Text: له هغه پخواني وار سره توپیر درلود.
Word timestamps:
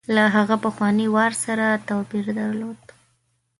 له 0.15 0.23
هغه 0.35 0.55
پخواني 0.65 1.07
وار 1.15 1.33
سره 1.45 1.67
توپیر 1.87 2.25
درلود. 2.39 2.81